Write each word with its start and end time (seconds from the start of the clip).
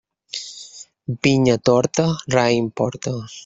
Vinya 1.21 1.57
torta, 1.69 2.05
raïm 2.37 2.65
porta. 2.79 3.11